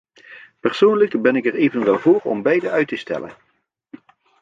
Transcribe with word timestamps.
Persoonlijk 0.59 1.21
ben 1.21 1.35
ik 1.35 1.45
er 1.45 1.53
evenwel 1.55 1.99
voor 1.99 2.19
om 2.21 2.41
beide 2.41 2.69
uit 2.69 2.87
te 2.87 2.95
stellen. 2.97 3.31